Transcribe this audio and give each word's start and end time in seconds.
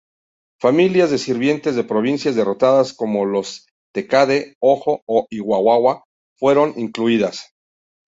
Familias 0.59 1.11
de 1.11 1.19
sirvientes 1.19 1.75
de 1.75 1.83
provincias 1.83 2.33
derrotadas 2.35 2.91
como 2.91 3.23
las 3.27 3.67
Takeda, 3.93 4.39
Hōjō 4.59 5.03
o 5.05 5.27
Imagawa 5.29 6.05
fueron 6.39 6.73
incluidas. 6.79 7.51